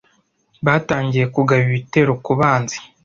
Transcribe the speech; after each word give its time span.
Batangiye 0.65 1.25
kugaba 1.35 1.61
ibitero 1.67 2.11
ku 2.25 2.31
banzi. 2.39 2.77